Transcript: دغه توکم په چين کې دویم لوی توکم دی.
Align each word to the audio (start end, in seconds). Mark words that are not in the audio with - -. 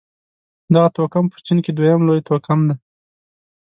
دغه 0.73 0.89
توکم 0.95 1.25
په 1.31 1.37
چين 1.45 1.57
کې 1.63 1.71
دویم 1.73 2.01
لوی 2.07 2.21
توکم 2.27 2.59
دی. 2.69 2.75